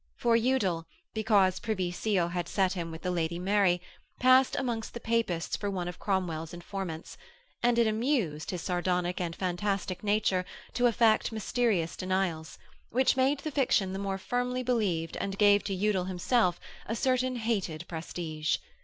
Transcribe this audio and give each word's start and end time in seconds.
For 0.17 0.35
Udal, 0.35 0.87
because 1.13 1.59
Privy 1.59 1.91
Seal 1.91 2.29
had 2.29 2.47
set 2.49 2.73
him 2.73 2.89
with 2.89 3.03
the 3.03 3.11
Lady 3.11 3.37
Mary, 3.37 3.79
passed 4.19 4.55
amongst 4.55 4.95
the 4.95 4.99
Papists 4.99 5.55
for 5.55 5.69
one 5.69 5.87
of 5.87 5.99
Cromwell's 5.99 6.55
informants, 6.55 7.19
and 7.61 7.77
it 7.77 7.85
amused 7.85 8.49
his 8.49 8.63
sardonic 8.63 9.21
and 9.21 9.35
fantastic 9.35 10.03
nature 10.03 10.43
to 10.73 10.87
affect 10.87 11.31
mysterious 11.31 11.95
denials, 11.95 12.57
which 12.89 13.15
made 13.15 13.41
the 13.41 13.51
fiction 13.51 13.93
the 13.93 13.99
more 13.99 14.17
firmly 14.17 14.63
believed 14.63 15.17
and 15.17 15.37
gave 15.37 15.63
to 15.65 15.73
Udal 15.75 16.05
himself 16.05 16.59
a 16.87 16.95
certain 16.95 17.35
hated 17.35 17.87
prestige. 17.87 18.57